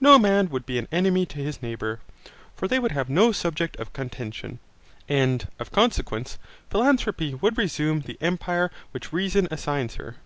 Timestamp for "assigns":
9.50-9.96